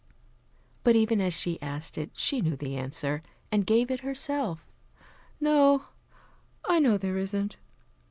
But 0.83 0.95
even 0.95 1.21
as 1.21 1.35
she 1.39 1.61
asked 1.61 1.95
it, 1.95 2.09
she 2.15 2.41
knew 2.41 2.55
the 2.55 2.75
answer, 2.75 3.21
and 3.51 3.67
gave 3.67 3.91
it 3.91 3.99
herself. 3.99 4.65
"No, 5.39 5.89
I 6.65 6.79
know 6.79 6.97
there 6.97 7.19
isn't. 7.19 7.57